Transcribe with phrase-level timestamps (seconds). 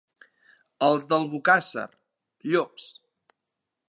[0.87, 1.85] Els d'Albocàsser,
[2.53, 2.89] llops.